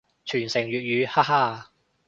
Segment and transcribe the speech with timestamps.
[0.25, 1.71] 傳承粵語，哈哈